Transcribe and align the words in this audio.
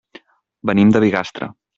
Venim 0.69 0.93
de 0.95 1.01
Bigastre. 1.03 1.51